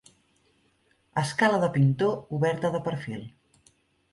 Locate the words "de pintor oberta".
1.65-2.73